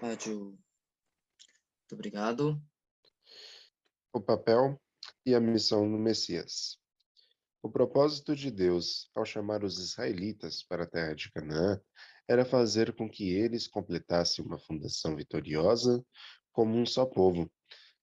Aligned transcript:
Rádio. 0.00 0.38
Muito 0.40 1.94
obrigado. 1.94 2.62
O 4.12 4.20
papel 4.20 4.80
e 5.26 5.34
a 5.34 5.40
missão 5.40 5.90
do 5.90 5.98
Messias. 5.98 6.78
O 7.60 7.68
propósito 7.68 8.36
de 8.36 8.48
Deus, 8.48 9.10
ao 9.12 9.24
chamar 9.24 9.64
os 9.64 9.76
israelitas 9.78 10.62
para 10.62 10.84
a 10.84 10.86
terra 10.86 11.14
de 11.14 11.32
Canaã, 11.32 11.80
era 12.28 12.44
fazer 12.44 12.94
com 12.94 13.10
que 13.10 13.34
eles 13.34 13.66
completassem 13.66 14.44
uma 14.44 14.56
fundação 14.56 15.16
vitoriosa 15.16 16.04
como 16.52 16.76
um 16.76 16.86
só 16.86 17.04
povo. 17.04 17.50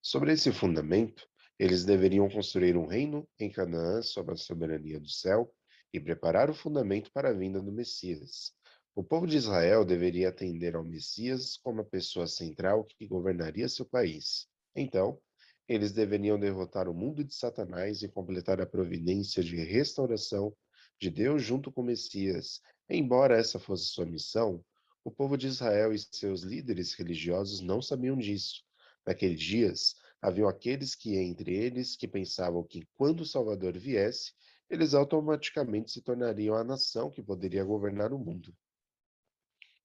Sobre 0.02 0.34
esse 0.34 0.52
fundamento, 0.52 1.26
eles 1.58 1.86
deveriam 1.86 2.30
construir 2.30 2.76
um 2.76 2.88
reino 2.88 3.26
em 3.40 3.50
Canaã 3.50 4.02
sob 4.02 4.34
a 4.34 4.36
soberania 4.36 5.00
do 5.00 5.10
céu 5.10 5.50
e 5.94 6.00
preparar 6.02 6.50
o 6.50 6.54
fundamento 6.54 7.10
para 7.14 7.30
a 7.30 7.34
vinda 7.34 7.62
do 7.62 7.72
Messias. 7.72 8.54
O 8.98 9.04
povo 9.04 9.28
de 9.28 9.36
Israel 9.36 9.84
deveria 9.84 10.30
atender 10.30 10.74
ao 10.74 10.82
Messias 10.82 11.58
como 11.58 11.82
a 11.82 11.84
pessoa 11.84 12.28
central 12.28 12.86
que 12.86 13.06
governaria 13.06 13.68
seu 13.68 13.86
país. 13.86 14.48
Então, 14.74 15.20
eles 15.68 15.92
deveriam 15.92 16.40
derrotar 16.40 16.88
o 16.88 16.94
mundo 16.94 17.22
de 17.22 17.36
Satanás 17.36 18.02
e 18.04 18.08
completar 18.08 18.62
a 18.62 18.66
providência 18.66 19.44
de 19.44 19.58
restauração 19.58 20.56
de 20.98 21.10
Deus 21.10 21.44
junto 21.44 21.74
com 21.74 21.82
o 21.82 21.86
Messias. 21.86 22.62
Embora 22.90 23.38
essa 23.38 23.60
fosse 23.60 23.88
sua 23.88 24.06
missão, 24.06 24.64
o 25.04 25.12
povo 25.12 25.36
de 25.36 25.48
Israel 25.48 25.92
e 25.92 26.00
seus 26.00 26.44
líderes 26.44 26.94
religiosos 26.94 27.60
não 27.60 27.82
sabiam 27.82 28.16
disso. 28.16 28.64
Naqueles 29.06 29.42
dias, 29.42 29.96
haviam 30.22 30.48
aqueles 30.48 30.96
que 30.96 31.18
entre 31.18 31.54
eles 31.54 31.98
que 31.98 32.08
pensavam 32.08 32.64
que 32.64 32.88
quando 32.96 33.20
o 33.22 33.26
Salvador 33.26 33.78
viesse, 33.78 34.32
eles 34.70 34.94
automaticamente 34.94 35.92
se 35.92 36.02
tornariam 36.02 36.56
a 36.56 36.64
nação 36.64 37.12
que 37.12 37.22
poderia 37.22 37.66
governar 37.66 38.14
o 38.14 38.18
mundo. 38.18 38.56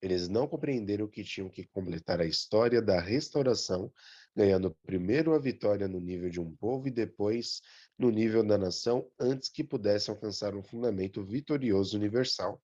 Eles 0.02 0.28
não 0.28 0.48
compreenderam 0.48 1.06
que 1.06 1.22
tinham 1.22 1.48
que 1.48 1.66
completar 1.66 2.20
a 2.20 2.27
história 2.27 2.80
da 2.80 2.98
restauração, 3.00 3.92
ganhando 4.34 4.74
primeiro 4.82 5.34
a 5.34 5.38
vitória 5.38 5.86
no 5.86 6.00
nível 6.00 6.30
de 6.30 6.41
um 6.41 6.55
povo 6.56 6.88
e 6.88 6.91
depois 6.91 7.61
no 7.98 8.10
nível 8.10 8.42
da 8.42 8.56
nação, 8.56 9.10
antes 9.19 9.50
que 9.50 9.62
pudessem 9.62 10.14
alcançar 10.14 10.55
um 10.55 10.62
fundamento 10.62 11.22
vitorioso 11.22 11.97
universal. 11.97 12.62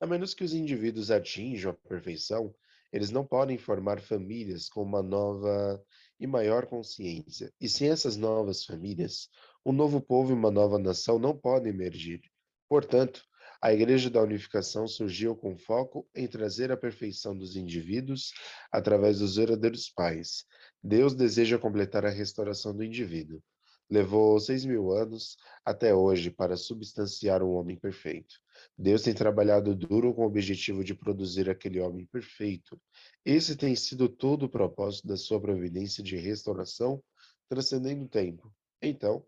A 0.00 0.06
menos 0.06 0.34
que 0.34 0.44
os 0.44 0.52
indivíduos 0.52 1.10
atinjam 1.10 1.72
a 1.72 1.88
perfeição, 1.88 2.54
eles 2.92 3.10
não 3.10 3.26
podem 3.26 3.56
formar 3.56 4.00
famílias 4.00 4.68
com 4.68 4.82
uma 4.82 5.02
nova 5.02 5.82
e 6.20 6.26
maior 6.26 6.66
consciência. 6.66 7.52
E 7.60 7.68
sem 7.68 7.88
essas 7.88 8.16
novas 8.16 8.64
famílias, 8.64 9.28
um 9.64 9.72
novo 9.72 10.00
povo 10.00 10.30
e 10.30 10.34
uma 10.34 10.50
nova 10.50 10.78
nação 10.78 11.18
não 11.18 11.36
podem 11.36 11.72
emergir. 11.72 12.20
Portanto, 12.68 13.24
a 13.62 13.72
Igreja 13.72 14.10
da 14.10 14.20
Unificação 14.20 14.88
surgiu 14.88 15.36
com 15.36 15.56
foco 15.56 16.04
em 16.12 16.26
trazer 16.26 16.72
a 16.72 16.76
perfeição 16.76 17.36
dos 17.36 17.54
indivíduos 17.54 18.32
através 18.72 19.20
dos 19.20 19.36
verdadeiros 19.36 19.88
pais. 19.88 20.44
Deus 20.82 21.14
deseja 21.14 21.56
completar 21.60 22.04
a 22.04 22.10
restauração 22.10 22.74
do 22.74 22.82
indivíduo. 22.82 23.40
Levou 23.88 24.40
seis 24.40 24.64
mil 24.64 24.90
anos 24.90 25.36
até 25.64 25.94
hoje 25.94 26.28
para 26.28 26.56
substanciar 26.56 27.40
um 27.40 27.52
homem 27.52 27.78
perfeito. 27.78 28.34
Deus 28.76 29.02
tem 29.02 29.14
trabalhado 29.14 29.76
duro 29.76 30.12
com 30.12 30.22
o 30.22 30.26
objetivo 30.26 30.82
de 30.82 30.92
produzir 30.92 31.48
aquele 31.48 31.78
homem 31.78 32.04
perfeito. 32.06 32.80
Esse 33.24 33.54
tem 33.54 33.76
sido 33.76 34.08
todo 34.08 34.46
o 34.46 34.48
propósito 34.48 35.06
da 35.06 35.16
sua 35.16 35.40
providência 35.40 36.02
de 36.02 36.16
restauração, 36.16 37.00
transcendendo 37.48 38.06
o 38.06 38.08
tempo. 38.08 38.52
Então, 38.80 39.24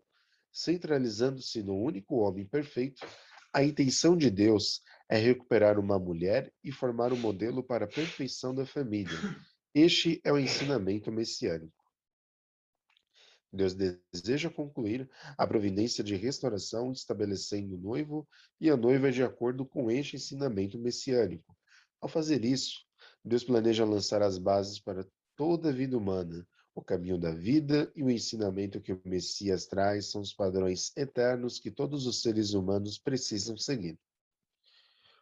centralizando-se 0.51 1.63
no 1.63 1.75
único 1.75 2.17
homem 2.17 2.45
perfeito, 2.45 3.05
a 3.55 3.63
intenção 3.63 4.17
de 4.17 4.29
Deus 4.29 4.81
é 5.07 5.15
recuperar 5.15 5.79
uma 5.79 5.97
mulher 5.97 6.51
e 6.61 6.73
formar 6.73 7.13
um 7.13 7.17
modelo 7.17 7.63
para 7.63 7.85
a 7.85 7.87
perfeição 7.87 8.53
da 8.53 8.65
família. 8.65 9.17
Este 9.73 10.19
é 10.25 10.33
o 10.33 10.37
ensinamento 10.37 11.09
messiânico. 11.09 11.73
Deus 13.53 13.73
deseja 13.73 14.49
concluir 14.49 15.09
a 15.37 15.47
providência 15.47 16.03
de 16.03 16.17
restauração, 16.17 16.91
estabelecendo 16.91 17.75
o 17.75 17.77
noivo 17.77 18.27
e 18.59 18.69
a 18.69 18.75
noiva 18.75 19.09
de 19.09 19.23
acordo 19.23 19.65
com 19.65 19.89
este 19.89 20.17
ensinamento 20.17 20.77
messiânico. 20.77 21.55
Ao 22.01 22.09
fazer 22.09 22.43
isso, 22.43 22.81
Deus 23.23 23.45
planeja 23.45 23.85
lançar 23.85 24.21
as 24.21 24.37
bases 24.37 24.81
para 24.81 25.07
toda 25.33 25.69
a 25.69 25.71
vida 25.71 25.97
humana. 25.97 26.45
O 26.75 26.81
caminho 26.81 27.17
da 27.17 27.31
vida 27.31 27.89
e 27.95 28.03
o 28.03 28.11
ensinamento 28.11 28.81
que 28.81 28.91
o 28.91 29.01
Messias 29.05 29.65
traz 29.65 30.07
são 30.07 30.19
os 30.19 30.33
padrões 30.33 30.91
eternos 30.97 31.57
que 31.57 31.71
todos 31.71 32.05
os 32.05 32.21
seres 32.21 32.51
humanos 32.53 32.99
precisam 32.99 33.57
seguir. 33.57 33.97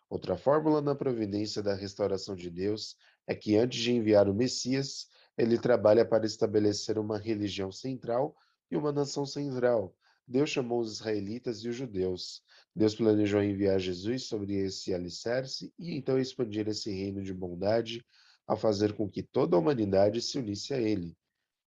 Outra 0.09 0.35
fórmula 0.35 0.81
na 0.81 0.95
providência 0.95 1.61
da 1.61 1.75
restauração 1.75 2.35
de 2.35 2.49
Deus 2.49 2.97
é 3.27 3.35
que 3.35 3.55
antes 3.55 3.79
de 3.79 3.91
enviar 3.91 4.27
o 4.27 4.33
Messias, 4.33 5.07
ele 5.37 5.59
trabalha 5.59 6.03
para 6.03 6.25
estabelecer 6.25 6.97
uma 6.97 7.19
religião 7.19 7.71
central 7.71 8.35
e 8.71 8.75
uma 8.75 8.91
nação 8.91 9.23
central. 9.23 9.95
Deus 10.27 10.49
chamou 10.49 10.79
os 10.79 10.93
israelitas 10.93 11.63
e 11.63 11.69
os 11.69 11.75
judeus. 11.75 12.41
Deus 12.75 12.95
planejou 12.95 13.43
enviar 13.43 13.79
Jesus 13.79 14.23
sobre 14.23 14.55
esse 14.55 14.91
alicerce 14.91 15.71
e 15.77 15.95
então 15.95 16.17
expandir 16.17 16.67
esse 16.67 16.89
reino 16.89 17.21
de 17.21 17.33
bondade 17.33 18.03
ao 18.47 18.57
fazer 18.57 18.93
com 18.93 19.07
que 19.07 19.21
toda 19.21 19.55
a 19.55 19.59
humanidade 19.59 20.19
se 20.19 20.39
unisse 20.39 20.73
a 20.73 20.81
ele. 20.81 21.15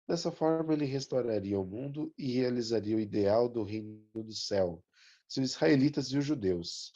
Dessa 0.06 0.31
forma, 0.31 0.75
ele 0.75 0.84
restauraria 0.84 1.59
o 1.59 1.65
mundo 1.65 2.12
e 2.19 2.32
realizaria 2.32 2.97
o 2.97 3.00
ideal 3.00 3.48
do 3.48 3.62
reino 3.62 4.04
do 4.15 4.32
céu. 4.32 4.82
Se 5.26 5.41
os 5.41 5.53
israelitas 5.53 6.09
e 6.09 6.19
os 6.19 6.25
judeus, 6.25 6.92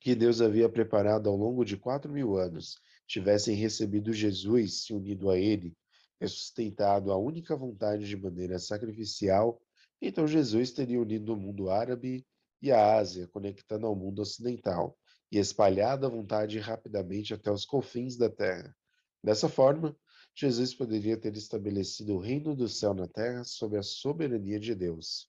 que 0.00 0.14
Deus 0.14 0.40
havia 0.40 0.68
preparado 0.68 1.28
ao 1.28 1.36
longo 1.36 1.64
de 1.64 1.76
quatro 1.76 2.10
mil 2.10 2.36
anos, 2.36 2.80
tivessem 3.06 3.54
recebido 3.54 4.12
Jesus, 4.12 4.84
se 4.84 4.92
unido 4.92 5.28
a 5.30 5.38
ele, 5.38 5.76
e 6.20 6.26
sustentado 6.26 7.12
a 7.12 7.16
única 7.16 7.54
vontade 7.54 8.06
de 8.06 8.16
maneira 8.16 8.58
sacrificial, 8.58 9.60
então 10.00 10.26
Jesus 10.26 10.72
teria 10.72 11.00
unido 11.00 11.34
o 11.34 11.36
mundo 11.36 11.70
árabe 11.70 12.26
e 12.60 12.72
a 12.72 12.96
Ásia, 12.96 13.28
conectando 13.28 13.86
ao 13.86 13.94
mundo 13.94 14.20
ocidental, 14.20 14.96
e 15.30 15.38
espalhado 15.38 16.06
a 16.06 16.08
vontade 16.08 16.58
rapidamente 16.58 17.34
até 17.34 17.50
os 17.50 17.64
confins 17.64 18.16
da 18.16 18.30
terra. 18.30 18.74
Dessa 19.22 19.48
forma, 19.48 19.96
Jesus 20.40 20.72
poderia 20.72 21.16
ter 21.16 21.36
estabelecido 21.36 22.14
o 22.14 22.20
reino 22.20 22.54
do 22.54 22.68
céu 22.68 22.94
na 22.94 23.08
terra 23.08 23.42
sob 23.42 23.76
a 23.76 23.82
soberania 23.82 24.60
de 24.60 24.72
Deus. 24.72 25.28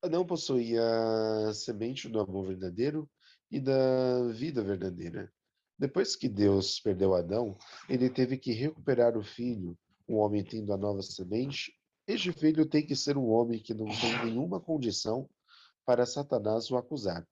Adão 0.00 0.24
possuía 0.24 0.80
a 1.48 1.52
semente 1.52 2.08
do 2.08 2.20
amor 2.20 2.46
verdadeiro 2.46 3.10
e 3.50 3.58
da 3.58 4.28
vida 4.28 4.62
verdadeira. 4.62 5.32
Depois 5.76 6.14
que 6.14 6.28
Deus 6.28 6.78
perdeu 6.78 7.12
Adão, 7.12 7.58
ele 7.88 8.08
teve 8.08 8.38
que 8.38 8.52
recuperar 8.52 9.18
o 9.18 9.24
filho, 9.24 9.76
um 10.08 10.18
homem 10.18 10.44
tendo 10.44 10.72
a 10.72 10.76
nova 10.76 11.02
semente. 11.02 11.76
Este 12.06 12.30
filho 12.30 12.64
tem 12.64 12.86
que 12.86 12.94
ser 12.94 13.18
um 13.18 13.30
homem 13.30 13.58
que 13.58 13.74
não 13.74 13.86
tem 13.86 14.26
nenhuma 14.26 14.60
condição 14.60 15.28
para 15.84 16.06
Satanás 16.06 16.70
o 16.70 16.76
acusar. 16.76 17.26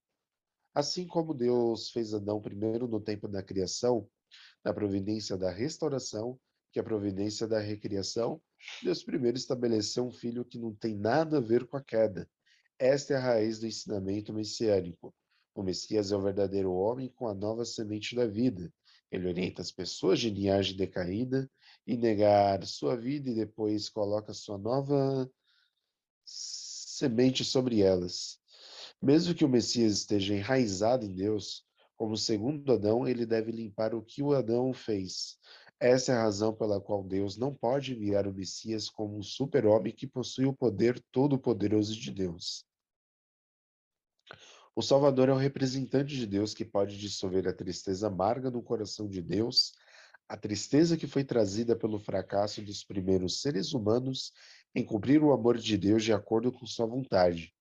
Assim 0.74 1.06
como 1.06 1.32
Deus 1.32 1.90
fez 1.90 2.12
Adão 2.12 2.40
primeiro 2.42 2.88
no 2.88 3.00
tempo 3.00 3.28
da 3.28 3.40
criação, 3.40 4.10
na 4.64 4.72
providência 4.72 5.36
da 5.36 5.50
restauração, 5.50 6.38
que 6.72 6.78
é 6.78 6.82
a 6.82 6.84
providência 6.84 7.46
da 7.46 7.60
recriação, 7.60 8.40
Deus 8.82 9.02
primeiro 9.02 9.36
estabeleceu 9.36 10.06
um 10.06 10.12
filho 10.12 10.44
que 10.44 10.58
não 10.58 10.74
tem 10.74 10.96
nada 10.96 11.38
a 11.38 11.40
ver 11.40 11.66
com 11.66 11.76
a 11.76 11.82
queda. 11.82 12.28
Esta 12.78 13.14
é 13.14 13.16
a 13.16 13.20
raiz 13.20 13.58
do 13.58 13.66
ensinamento 13.66 14.32
messiânico. 14.32 15.14
O 15.54 15.62
Messias 15.62 16.12
é 16.12 16.16
o 16.16 16.22
verdadeiro 16.22 16.72
homem 16.72 17.08
com 17.08 17.28
a 17.28 17.34
nova 17.34 17.64
semente 17.64 18.14
da 18.14 18.26
vida. 18.26 18.72
Ele 19.10 19.28
orienta 19.28 19.60
as 19.60 19.70
pessoas 19.70 20.18
de 20.18 20.30
linhagem 20.30 20.76
decaída 20.76 21.50
e 21.86 21.96
negar 21.96 22.64
sua 22.64 22.96
vida 22.96 23.28
e 23.28 23.34
depois 23.34 23.90
coloca 23.90 24.32
sua 24.32 24.56
nova 24.56 25.30
semente 26.24 27.44
sobre 27.44 27.82
elas. 27.82 28.40
Mesmo 29.02 29.34
que 29.34 29.44
o 29.44 29.48
Messias 29.48 29.92
esteja 29.98 30.34
enraizado 30.34 31.04
em 31.04 31.12
Deus, 31.12 31.66
como 32.02 32.16
segundo 32.16 32.72
Adão, 32.72 33.06
ele 33.06 33.24
deve 33.24 33.52
limpar 33.52 33.94
o 33.94 34.02
que 34.02 34.24
o 34.24 34.34
Adão 34.34 34.74
fez. 34.74 35.38
Essa 35.78 36.10
é 36.10 36.16
a 36.16 36.22
razão 36.22 36.52
pela 36.52 36.80
qual 36.80 37.04
Deus 37.04 37.36
não 37.36 37.54
pode 37.54 37.92
enviar 37.92 38.26
o 38.26 38.34
Messias 38.34 38.90
como 38.90 39.16
um 39.16 39.22
super-homem 39.22 39.94
que 39.94 40.04
possui 40.04 40.44
o 40.44 40.52
poder 40.52 41.00
todo-poderoso 41.12 41.94
de 41.94 42.10
Deus. 42.10 42.66
O 44.74 44.82
Salvador 44.82 45.28
é 45.28 45.32
o 45.32 45.36
representante 45.36 46.16
de 46.16 46.26
Deus 46.26 46.52
que 46.52 46.64
pode 46.64 46.98
dissolver 46.98 47.46
a 47.46 47.54
tristeza 47.54 48.08
amarga 48.08 48.50
no 48.50 48.64
coração 48.64 49.08
de 49.08 49.22
Deus, 49.22 49.72
a 50.28 50.36
tristeza 50.36 50.96
que 50.96 51.06
foi 51.06 51.22
trazida 51.22 51.76
pelo 51.76 52.00
fracasso 52.00 52.60
dos 52.62 52.82
primeiros 52.82 53.40
seres 53.40 53.72
humanos 53.72 54.32
em 54.74 54.84
cumprir 54.84 55.22
o 55.22 55.32
amor 55.32 55.56
de 55.56 55.78
Deus 55.78 56.02
de 56.02 56.12
acordo 56.12 56.50
com 56.50 56.66
sua 56.66 56.84
vontade. 56.84 57.54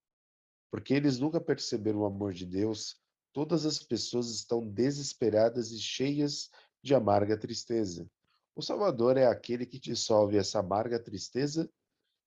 Porque 0.71 0.95
eles 0.95 1.19
nunca 1.19 1.39
perceberam 1.39 1.99
o 1.99 2.05
amor 2.05 2.33
de 2.33 2.47
Deus, 2.47 2.99
todas 3.33 3.65
as 3.65 3.79
pessoas 3.79 4.29
estão 4.29 4.65
desesperadas 4.65 5.71
e 5.71 5.79
cheias 5.79 6.49
de 6.83 6.93
amarga 6.93 7.37
tristeza. 7.37 8.09
O 8.55 8.61
Salvador 8.61 9.17
é 9.17 9.25
aquele 9.25 9.65
que 9.65 9.79
dissolve 9.79 10.37
essa 10.37 10.59
amarga 10.59 10.99
tristeza 10.99 11.69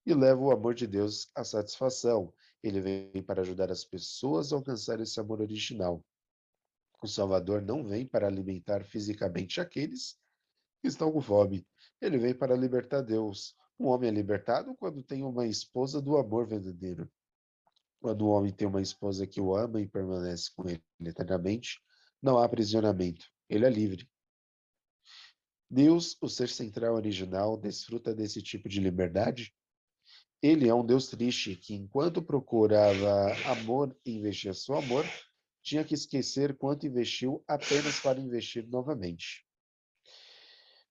e 0.06 0.14
leva 0.14 0.40
o 0.40 0.50
amor 0.50 0.74
de 0.74 0.86
Deus 0.86 1.30
à 1.34 1.44
satisfação. 1.44 2.32
Ele 2.62 2.80
vem 2.80 3.22
para 3.22 3.42
ajudar 3.42 3.70
as 3.70 3.84
pessoas 3.84 4.52
a 4.52 4.56
alcançar 4.56 5.00
esse 5.00 5.18
amor 5.20 5.40
original. 5.40 6.04
O 7.02 7.06
Salvador 7.06 7.60
não 7.60 7.84
vem 7.84 8.06
para 8.06 8.26
alimentar 8.26 8.84
fisicamente 8.84 9.60
aqueles 9.60 10.16
que 10.80 10.88
estão 10.88 11.12
com 11.12 11.20
fome. 11.20 11.66
Ele 12.00 12.18
vem 12.18 12.34
para 12.34 12.56
libertar 12.56 13.02
Deus. 13.02 13.54
Um 13.78 13.88
homem 13.88 14.08
é 14.08 14.12
libertado 14.12 14.74
quando 14.76 15.02
tem 15.02 15.22
uma 15.22 15.46
esposa 15.46 16.00
do 16.00 16.16
amor 16.16 16.46
verdadeiro. 16.46 17.10
Quando 18.04 18.26
o 18.26 18.28
homem 18.28 18.52
tem 18.52 18.68
uma 18.68 18.82
esposa 18.82 19.26
que 19.26 19.40
o 19.40 19.56
ama 19.56 19.80
e 19.80 19.88
permanece 19.88 20.50
com 20.54 20.68
ele 20.68 20.84
eternamente, 21.00 21.80
não 22.22 22.36
há 22.36 22.44
aprisionamento. 22.44 23.24
Ele 23.48 23.64
é 23.64 23.70
livre. 23.70 24.06
Deus, 25.70 26.14
o 26.20 26.28
ser 26.28 26.50
central 26.50 26.96
original, 26.96 27.56
desfruta 27.56 28.14
desse 28.14 28.42
tipo 28.42 28.68
de 28.68 28.78
liberdade? 28.78 29.54
Ele 30.42 30.68
é 30.68 30.74
um 30.74 30.84
Deus 30.84 31.08
triste 31.08 31.56
que, 31.56 31.74
enquanto 31.74 32.20
procurava 32.20 33.32
amor 33.46 33.96
e 34.04 34.18
investia 34.18 34.52
seu 34.52 34.76
amor, 34.76 35.06
tinha 35.62 35.82
que 35.82 35.94
esquecer 35.94 36.58
quanto 36.58 36.86
investiu 36.86 37.42
apenas 37.48 38.00
para 38.00 38.20
investir 38.20 38.68
novamente. 38.68 39.46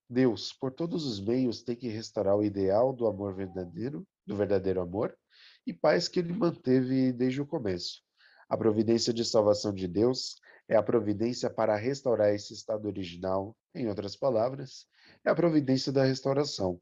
Deus, 0.10 0.52
por 0.52 0.72
todos 0.72 1.06
os 1.06 1.20
meios, 1.20 1.62
tem 1.62 1.76
que 1.76 1.90
restaurar 1.90 2.36
o 2.36 2.44
ideal 2.44 2.92
do 2.92 3.06
amor 3.06 3.36
verdadeiro, 3.36 4.04
do 4.26 4.36
verdadeiro 4.36 4.82
amor, 4.82 5.16
e 5.66 5.74
paz 5.74 6.08
que 6.08 6.20
ele 6.20 6.34
manteve 6.34 7.12
desde 7.12 7.42
o 7.42 7.46
começo. 7.46 8.02
A 8.50 8.58
providência 8.58 9.14
de 9.14 9.24
salvação 9.24 9.74
de 9.74 9.88
Deus 9.88 10.36
é 10.68 10.76
a 10.76 10.84
providência 10.84 11.50
para 11.50 11.76
restaurar 11.76 12.34
esse 12.34 12.54
estado 12.54 12.88
original, 12.88 13.56
em 13.74 13.88
outras 13.88 14.16
palavras, 14.16 14.86
é 15.26 15.30
a 15.30 15.36
providência 15.36 15.92
da 15.92 16.04
restauração. 16.04 16.80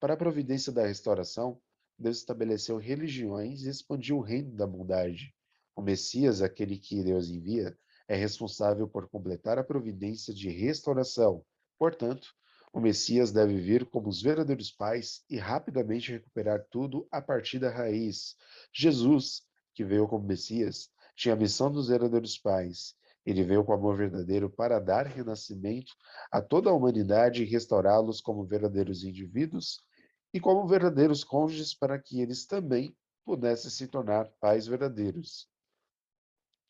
Para 0.00 0.14
a 0.14 0.16
providência 0.16 0.72
da 0.72 0.86
restauração, 0.86 1.60
Deus 1.98 2.18
estabeleceu 2.18 2.76
religiões 2.76 3.62
e 3.62 3.70
expandiu 3.70 4.18
o 4.18 4.22
reino 4.22 4.52
da 4.52 4.66
bondade. 4.66 5.34
O 5.76 5.82
Messias, 5.82 6.42
aquele 6.42 6.78
que 6.78 7.02
Deus 7.02 7.30
envia, 7.30 7.76
é 8.08 8.14
responsável 8.14 8.88
por 8.88 9.08
completar 9.08 9.58
a 9.58 9.64
providência 9.64 10.34
de 10.34 10.48
restauração. 10.50 11.44
Portanto, 11.78 12.34
o 12.74 12.80
Messias 12.80 13.30
deve 13.30 13.56
vir 13.56 13.86
como 13.86 14.08
os 14.08 14.20
verdadeiros 14.20 14.72
pais 14.72 15.22
e 15.30 15.38
rapidamente 15.38 16.10
recuperar 16.10 16.66
tudo 16.72 17.06
a 17.08 17.22
partir 17.22 17.60
da 17.60 17.70
raiz. 17.70 18.34
Jesus, 18.72 19.42
que 19.72 19.84
veio 19.84 20.08
como 20.08 20.26
Messias, 20.26 20.90
tinha 21.14 21.34
a 21.34 21.38
missão 21.38 21.70
dos 21.70 21.86
verdadeiros 21.86 22.36
pais. 22.36 22.96
Ele 23.24 23.44
veio 23.44 23.64
com 23.64 23.72
amor 23.72 23.96
verdadeiro 23.96 24.50
para 24.50 24.80
dar 24.80 25.06
renascimento 25.06 25.94
a 26.32 26.42
toda 26.42 26.68
a 26.68 26.72
humanidade 26.72 27.44
e 27.44 27.46
restaurá-los 27.46 28.20
como 28.20 28.44
verdadeiros 28.44 29.04
indivíduos 29.04 29.78
e 30.32 30.40
como 30.40 30.66
verdadeiros 30.66 31.22
cônjuges 31.22 31.72
para 31.74 31.96
que 31.96 32.20
eles 32.20 32.44
também 32.44 32.92
pudessem 33.24 33.70
se 33.70 33.86
tornar 33.86 34.28
pais 34.40 34.66
verdadeiros. 34.66 35.48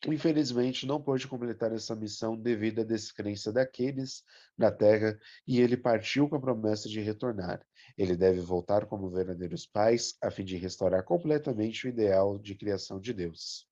Infelizmente, 0.07 0.85
não 0.85 1.01
pôde 1.01 1.27
completar 1.27 1.71
essa 1.73 1.95
missão 1.95 2.35
devido 2.35 2.81
à 2.81 2.83
descrença 2.83 3.51
daqueles 3.51 4.23
na 4.57 4.71
terra 4.71 5.19
e 5.47 5.59
ele 5.59 5.75
partiu 5.77 6.29
com 6.29 6.35
a 6.35 6.41
promessa 6.41 6.87
de 6.87 7.01
retornar. 7.01 7.65
Ele 7.97 8.15
deve 8.15 8.39
voltar 8.39 8.85
como 8.85 9.09
verdadeiros 9.09 9.65
pais, 9.65 10.15
a 10.21 10.31
fim 10.31 10.45
de 10.45 10.57
restaurar 10.57 11.03
completamente 11.03 11.87
o 11.87 11.89
ideal 11.89 12.39
de 12.39 12.55
criação 12.55 12.99
de 12.99 13.13
Deus. 13.13 13.67